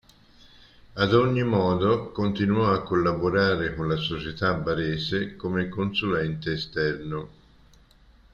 Ad 0.95 1.13
ogni 1.13 1.43
modo, 1.43 2.09
continuò 2.11 2.71
a 2.73 2.81
collaborare 2.81 3.75
con 3.75 3.87
la 3.87 3.97
società 3.97 4.55
barese 4.55 5.35
come 5.35 5.69
consulente 5.69 6.53
esterno. 6.53 7.29